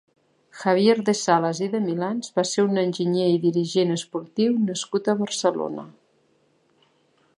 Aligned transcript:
Javier 0.59 0.95
de 1.09 1.13
Salas 1.17 1.59
i 1.65 1.67
de 1.75 1.81
Milans 1.83 2.31
va 2.39 2.45
ser 2.53 2.65
un 2.69 2.81
enginyer 2.85 3.27
i 3.35 3.37
dirigent 3.45 3.93
esportiu 3.99 4.57
nascut 4.71 5.11
a 5.15 5.19
Barcelona. 5.21 5.87